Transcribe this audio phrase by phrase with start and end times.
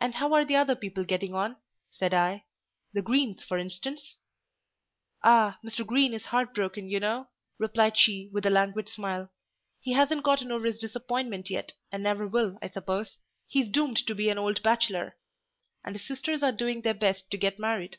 [0.00, 1.56] "And how are the other people getting on?"
[1.90, 4.16] said I—"the Greens, for instance?"
[5.22, 5.58] "Ah!
[5.62, 5.84] Mr.
[5.86, 7.28] Green is heart broken, you know,"
[7.58, 9.30] replied she, with a languid smile:
[9.78, 13.18] "he hasn't got over his disappointment yet, and never will, I suppose.
[13.46, 15.18] He's doomed to be an old bachelor;
[15.84, 17.98] and his sisters are doing their best to get married."